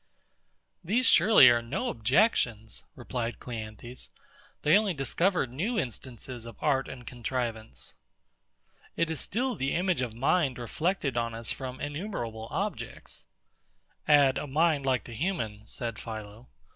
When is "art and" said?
6.59-7.05